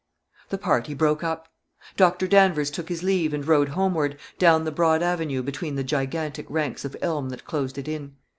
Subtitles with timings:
[0.49, 1.47] The party broke up.
[1.95, 6.47] Doctor Danvers took his leave, and rode homeward, down the broad avenue, between the gigantic
[6.49, 8.15] ranks of elm that closed it in.